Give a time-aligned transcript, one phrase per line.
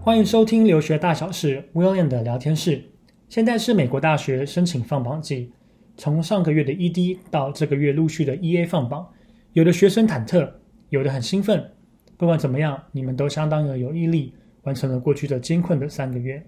[0.00, 2.82] 欢迎收听留学大小事 William 的聊天室。
[3.28, 5.52] 现在是美国大学申请放榜季，
[5.98, 9.06] 从上个月的 ED 到这个月陆续的 EA 放榜，
[9.52, 10.50] 有的学生忐忑，
[10.88, 11.72] 有的很兴奋。
[12.16, 14.32] 不管怎么样，你们都相当的有毅力，
[14.62, 16.42] 完成了过去的艰困的三个月。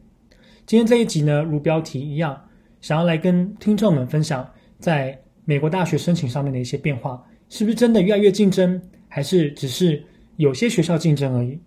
[0.67, 2.41] 今天这一集呢，如标题一样，
[2.81, 10.03] 想要来跟听众们分享，在美国大学申请上面的一些变化，是不是真的越来越竞争，还是只是
[10.37, 11.59] 有些学校竞争而已？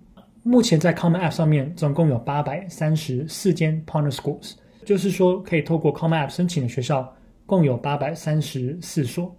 [0.43, 4.53] 目前在 Common App 上面总共有八百三十四间 Partner Schools，
[4.85, 7.13] 就是说可以透过 Common App 申请的学校
[7.45, 9.33] 共有八百三十四所。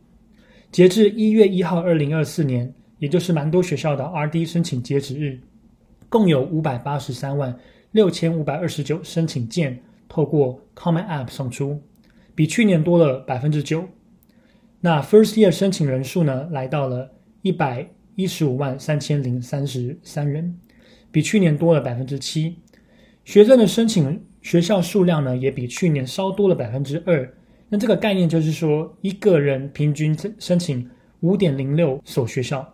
[0.72, 5.38] 截至一月一号，二零二四年，也就是蛮多学校的 RD 申请截止日，
[6.14, 7.58] 共有五百八十三万
[7.90, 11.82] 六千五百二十九申请件透过 Common App 送出，
[12.36, 13.84] 比去年多了百分之九。
[14.80, 17.10] 那 First Year 申请人数呢，来到了
[17.42, 20.56] 一百一十五万三千零三十三人。
[21.10, 22.58] 比去年多了百分之七，
[23.24, 27.28] 学生的申请学校数量呢，也比去年稍多了百分之二。
[27.68, 30.88] 那这个概念就是说，一个人平均申请
[31.22, 32.72] 五点零六所学校，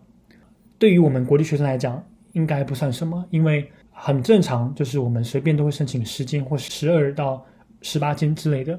[0.79, 7.45] 对于我们国际学生来讲，应该不算什么，因为很正常，就是我们随便都会申请十间或十二到
[7.83, 8.79] 十八间之类的。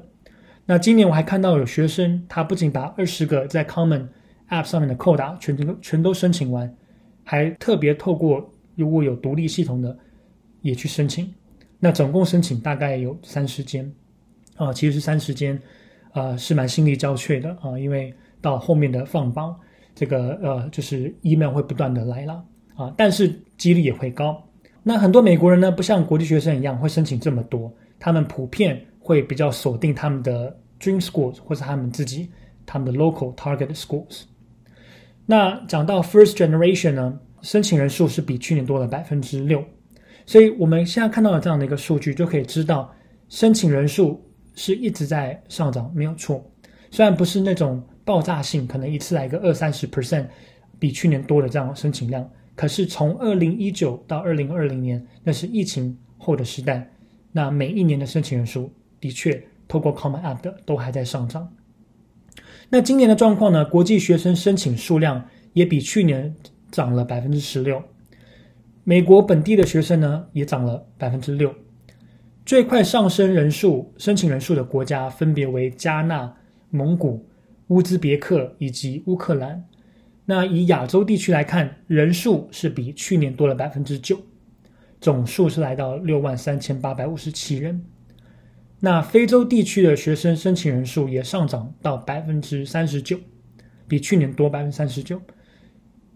[0.64, 4.06] 那今年我还看到有学生，他不仅把二十个在 Common
[4.48, 6.72] App 上面的扣打全都全都申请完，
[7.24, 8.48] 还特别透过。
[8.74, 9.94] 如果有独立系统的，
[10.62, 11.30] 也去申请，
[11.78, 13.92] 那总共申请大概有三十间，
[14.56, 15.60] 啊，其实是三十间，
[16.12, 19.54] 啊，是蛮心力交瘁的啊，因为到后面的放榜，
[19.94, 22.42] 这个呃，就是 email 会不断的来了
[22.74, 24.42] 啊，但是几率也会高。
[24.82, 32.28] 那很多美国人呢，不像国际学生一样会申请这么多，他们普遍会比较锁定他们的 dream schools 或者他们自己
[32.66, 34.22] 他们的 local target schools。
[35.24, 37.18] 那讲到 first generation 呢？
[37.42, 39.64] 申请人数是比去年多了百分之六，
[40.26, 42.88] 所以我们现在看到的这样的一个数据，就可以知道
[43.28, 44.24] 申请人数
[44.54, 46.40] 是一直在上涨，没有错。
[46.92, 50.24] 虽然不是那种爆炸性，可能一次来个二三十 percent
[50.78, 56.92] 比去年多的这样申请量，可是从二零一九到二零二零年，那是疫情后的时代，
[57.32, 61.52] 那每一年的申请人数的确透过 Common App 的都还在上涨。
[62.70, 63.64] 那今年的状况呢？
[63.64, 66.34] 国际学生申请数量也比去年。
[66.72, 67.82] 涨了百分之十六，
[68.82, 71.54] 美国本地的学生呢也涨了百分之六，
[72.46, 76.34] 最快上升人数申请人数的国家分别为加纳、
[76.70, 77.28] 蒙古、
[77.66, 79.62] 乌兹别克以及乌克兰。
[80.24, 84.20] 那以亚洲地区来看，人数是比去年多了百分之九，
[85.00, 87.84] 总数是来到六万三千八百五十七人。
[88.78, 93.18] 那非洲地区的学生申请人数也上涨到百分之三十九，
[93.88, 95.20] 比去年多百分之三十九。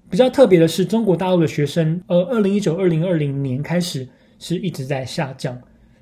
[0.09, 5.61] 比较特别的是，中国大陆的学生，呃，二零一九、二零二零年开始是一直在下降。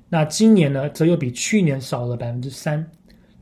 [0.09, 2.87] 那今年呢，则又比去年少了百分之三，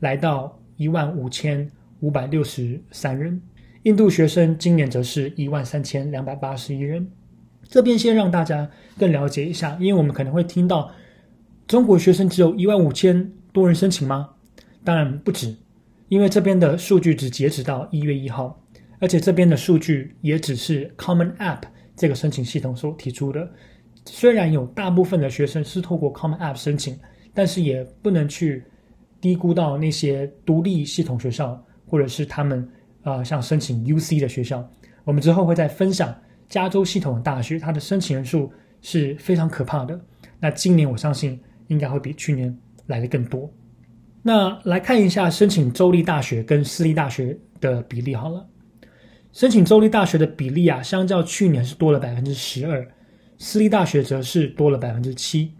[0.00, 1.70] 来到一万五千
[2.00, 3.40] 五百六十三人。
[3.84, 7.06] 印度学生今年则是一万三千两百八十一人。
[7.68, 8.68] 这边先让大家
[8.98, 10.90] 更了解一下，因为我们可能会听到
[11.66, 14.30] 中国学生只有一万五千多人申请吗？
[14.84, 15.54] 当然不止，
[16.08, 18.58] 因为这边的数据只截止到一月一号。
[19.00, 21.60] 而且这边的数据也只是 Common App
[21.94, 23.46] 这个申请系统所提出的，
[24.06, 26.98] 虽然有大部分的学生是透过 Common App 申请，
[27.34, 28.64] 但是也不能去
[29.20, 32.66] 低估到那些独立系统学校，或者是他们
[33.04, 34.68] 啊、呃、像申请 UC 的学校。
[35.04, 36.12] 我们之后会再分享
[36.48, 39.98] 加州系统大学，它的申请人数是非常可怕的。
[40.40, 42.56] 那今年我相信应该会比去年
[42.86, 43.48] 来的更多。
[44.22, 48.46] 那来看一下申请州立大学跟私立大学的比例好了。
[49.32, 52.86] 申请州立大学的比例啊，相较去年是多了百分之十二，
[53.36, 55.52] 私立大学则是多了百分之七。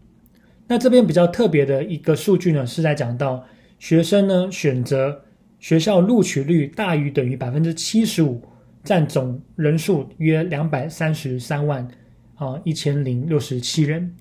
[0.66, 3.44] 那这边比较特别的一个数据呢，是在讲到
[3.78, 5.22] 学生呢选择
[5.64, 8.38] 学校录取率大于等于百分之七十五，
[8.82, 11.88] 占总人数约两百三十三万
[12.34, 14.14] 啊一千零六十七人，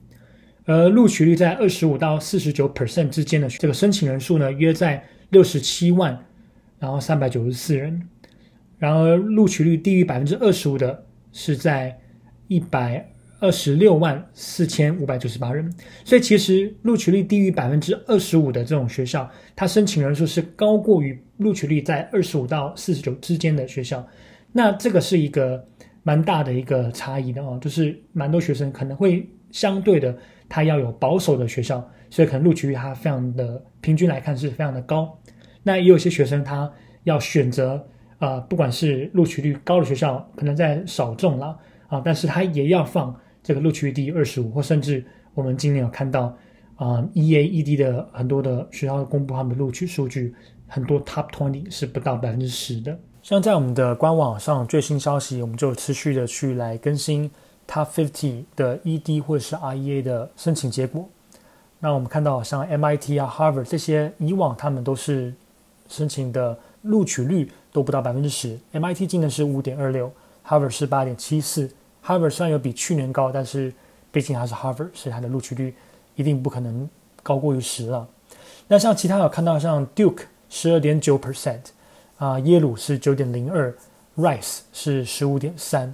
[0.64, 6.18] 而录取率在二十五到四十九 percent 之间的这个申请人数呢，约在六十七万，
[6.80, 8.02] 然后三百九十四人。
[8.78, 12.00] 然而，录取率低于百分之二十五的是在
[12.48, 13.06] 一百
[13.44, 15.70] 二十六万四千五百九十八人。
[16.06, 24.08] 所以，其实录取率低于百分之二十五的这种学校，它申请人数是高过于录取率在二十五到四十九之间的学校。
[24.54, 25.62] 那这个是一个
[26.04, 30.18] 蛮大的一个差异的哦，就是蛮多学生可能会相对的
[30.48, 35.20] 他要有保守的学校，所以可能录取率它非常的平均来看是非常的高。
[35.64, 36.72] 那也有些学生他
[37.04, 37.76] 要选择
[38.20, 41.60] 啊、呃，不管是录取率高的学校，可能在少众了
[41.90, 43.14] 啊，但是他也要放
[43.44, 45.04] 这个录取率低于二十五，或甚至
[45.34, 46.34] 我们今年有看到
[46.78, 50.34] 啊、，E A E D 的很多的学校公布他们的录取数据，
[50.68, 52.98] 很多 Top Twenty 是不到百分之十的。
[53.22, 57.30] 像在我们的官网上最新消息，我们就持续的去来更新
[57.68, 61.08] Top Fifty 的 E D 或者是 R E A 的申请结果。
[61.80, 65.34] 那我们看到像 M I T 啊、Harvard 这些，以往他们都是
[65.88, 68.58] 申请的录取率都不到百分之十。
[68.72, 70.12] M I T 今年是五点二六
[70.48, 71.70] ，Harvard 是八点七四。
[72.06, 73.74] Harvard 虽然有比去年高，但是
[74.12, 75.76] 毕竟还是 Harvard，所以它的录取率
[76.16, 76.90] 一定不可能
[77.22, 78.08] 高过于十了。
[78.68, 81.62] 那像其他有看到像 Duke 十二点九 percent。
[82.20, 83.74] 啊，耶鲁是九点零二
[84.16, 85.94] ，Rice 是十五点三，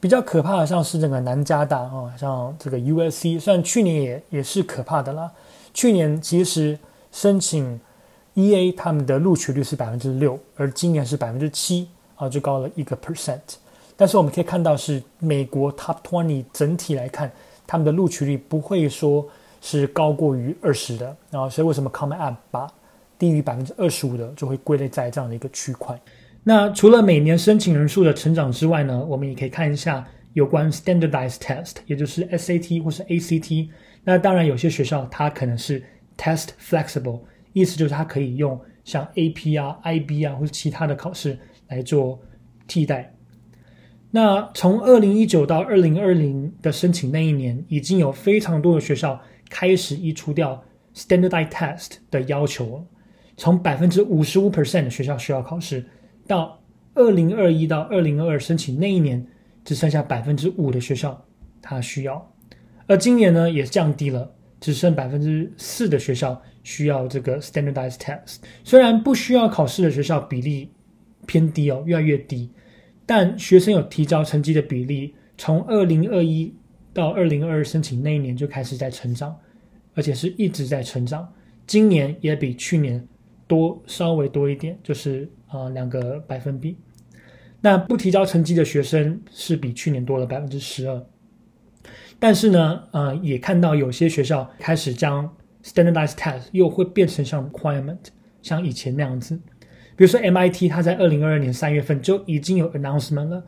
[0.00, 5.30] 比较可怕的像是这个南加大啊，像这个 USC，虽然去年也也是可怕的啦。
[5.72, 6.76] 去年其实
[7.12, 7.78] 申请
[8.34, 11.86] EA 他们的录取率是百分之六，而今年是百分之七
[12.16, 13.38] 啊，就高了一个 percent。
[14.02, 17.30] 但是我们可以看到是美国 Top Twenty 整体来看，
[17.68, 19.24] 他们的录取率不会说
[19.60, 22.66] 是高过于二十的然后，所以为什么 Common App 把
[23.16, 25.96] 低于百分之二十五的就会归类在这样的一个区块。
[26.42, 33.68] 那除了每年申请人数的成长之外呢，我们也可以看一下有关 standardized test，也就是 SAT 或是 ACT。
[34.02, 35.80] 那当然有些学校它可能是
[36.18, 37.20] test flexible，
[37.52, 41.38] 意思就是它可以用像 AP 啊、IB 啊或者其他的考试
[41.68, 42.20] 来做
[42.66, 43.14] 替代。
[44.14, 49.18] 那从二零一九到二零二零的申请那一年，已经有非常多的学校
[49.48, 50.62] 开始移除掉
[50.94, 52.86] standardized test 的要求。
[53.38, 55.82] 从百分之五十五 percent 的学校需要考试，
[56.26, 56.60] 到
[56.92, 59.26] 二零二一到二零二二申请那一年，
[59.64, 61.24] 只剩下百分之五的学校
[61.62, 62.30] 它需要，
[62.86, 64.30] 而今年呢也降低了，
[64.60, 68.36] 只剩百分之四的学校需要这个 standardized test。
[68.62, 70.70] 虽然不需要考试的学校比例
[71.24, 72.50] 偏低哦，越来越低，
[73.14, 76.50] 但学生有提交成绩的比例，从二零二一
[76.94, 79.36] 到二零二二申请那一年就开始在成长，
[79.92, 81.30] 而且是一直在成长，
[81.66, 83.06] 今年也比去年。
[83.46, 86.74] 多稍微多一点，就是啊、两个百分比。
[87.60, 91.04] 那不提交成绩的学生是比去年多了百分之十二。
[92.18, 95.30] 但是呢，呃，也看到有些学校开始将
[95.62, 97.98] standardized test 又会变成像 requirement，
[98.40, 99.38] 像以前那样子。
[99.96, 103.44] 比如说 MIT，它在二零二二年三月份就已经有 announcement 了，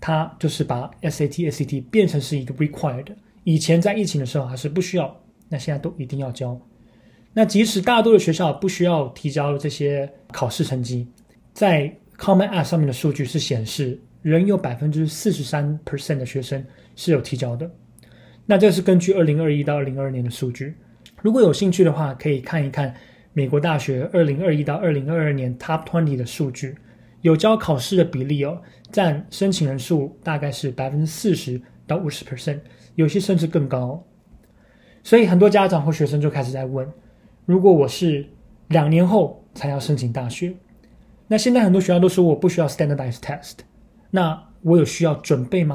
[0.00, 3.08] 它就是把 SAT、ACT 变成是一个 required。
[3.44, 6.60] 以前在疫情的时候还是不需要，那现在都一定要交。
[7.32, 11.06] 那即使大多的学校不需要提交这些考试成绩，
[11.52, 16.64] 在 Common App 上面的数据是显示，仍有百分之四十三 percent 的学生
[16.94, 17.70] 是有提交的。
[18.46, 20.74] 那这是根据二零二一到二零二二年的数据。
[21.20, 22.94] 如果有兴趣的话，可以看一看
[23.36, 26.74] 美国大学二零二一到二零二二年 Top Twenty 的数据，
[27.20, 28.58] 有交考试的比例哦，
[28.90, 32.58] 占申请人数大概是百分之四十到五十 percent，
[32.94, 34.02] 有些甚至更高。
[35.02, 36.88] 所以很多家长或学生就开始在问。
[37.44, 38.26] 如果我是
[38.68, 40.54] 两年后才要申请大学，
[41.28, 43.56] 那现在很多学校都说我不需要 standardized test，
[44.10, 45.74] 那我有需要准备吗？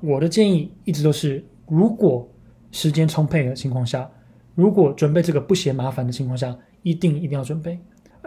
[0.00, 2.28] 我的建议一直都是，如果
[2.72, 4.10] 时间充沛的情况下，
[4.56, 7.78] 如果准备这个不嫌麻烦的情况下，一定一定要准备，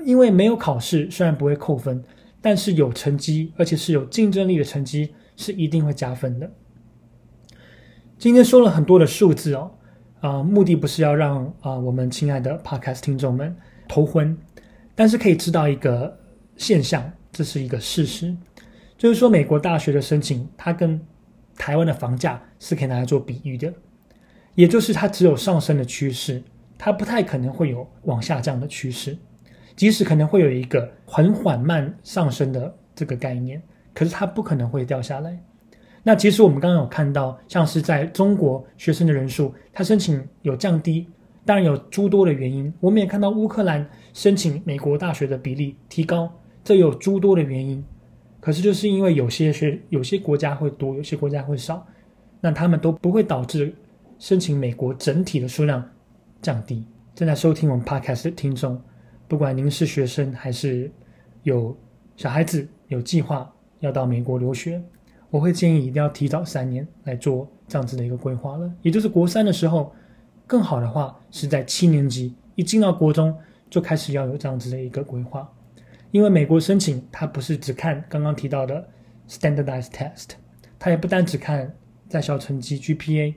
[0.05, 2.03] 因为没有考试虽然不会扣分，
[2.41, 6.51] 但是有成绩，而且是有竞争力的成绩是一定会加分的。
[8.17, 9.72] 今天说了很多的数字哦。
[10.22, 13.53] 啊、目的不是要让啊、我们亲爱的 Podcast 听众们
[13.89, 14.38] 头昏，
[14.95, 16.17] 但是可以知道一个
[16.55, 18.33] 现象，这是一个事实，
[18.98, 20.98] 就是说美国大学的申请，它跟
[21.57, 23.74] 台湾的房价是可以拿来做比喻的，
[24.55, 26.41] 也就是它只有上升的趋势，
[26.85, 29.17] 它不太可能会有往下降的趋势，
[29.73, 33.63] 即使可能会有一个很缓慢上升的这个概念，
[33.93, 35.41] 可是它不可能会掉下来。
[36.03, 41.07] 那其实我们刚刚有看到，像是在中国学生的人数，他申请有降低，
[41.45, 42.73] 当然有诸多的原因。
[42.81, 46.29] 我们也看到乌克兰申请美国大学的比例提高，
[46.65, 47.81] 这有诸多的原因。
[48.41, 51.87] 可是就是因为有些学有些国家会多，有些国家会少，
[52.41, 53.73] 那他们都不会导致
[54.19, 55.81] 申请美国整体的数量
[56.43, 56.85] 降低。
[57.15, 58.79] 正在收听我们 Podcast 的听众，
[59.27, 60.91] 不管您是学生还是
[61.43, 61.75] 有
[62.17, 64.83] 小孩子，有计划要到美国留学。
[65.29, 69.91] 我会建议一定要提早三年来做这样子的一个规划了，也就是国三的时候，
[70.45, 73.35] 更好的话是在七年级一进到国中
[73.69, 75.51] 就开始要有这样子的一个规划，
[76.12, 78.88] 因为美国申请它不是只看刚刚提到的
[79.27, 80.31] standardized test，
[80.77, 81.73] 它也不单只看
[82.07, 83.33] 在校成绩 GPA，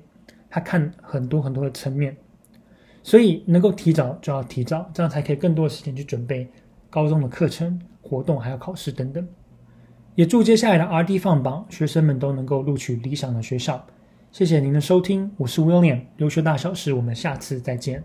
[0.50, 2.14] 他看很多很多的层面，
[3.06, 6.50] 所以能够提早就要提早，这样才可以更多的时间去准备
[6.90, 9.24] 高中的课程、活动还有考试等等。
[10.16, 13.86] 也祝接下来的 RD 放榜学生们都能够录取理想的学校。
[14.32, 18.02] 谢谢您的收听，我是 William，留学大小事，我们下次再见。